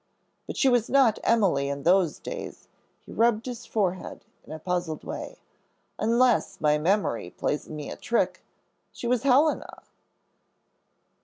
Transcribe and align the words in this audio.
But 0.47 0.57
she 0.57 0.67
was 0.67 0.89
not 0.89 1.19
Emily 1.23 1.69
in 1.69 1.83
those 1.83 2.17
days," 2.17 2.67
he 3.05 3.11
rubbed 3.11 3.45
his 3.45 3.67
forehead 3.67 4.25
in 4.43 4.51
a 4.51 4.57
puzzled 4.57 5.03
way; 5.03 5.37
"unless 5.99 6.59
my 6.59 6.79
memory 6.79 7.29
plays 7.29 7.69
me 7.69 7.91
a 7.91 7.97
trick, 7.97 8.43
she 8.91 9.05
was 9.05 9.21
Helena." 9.21 9.83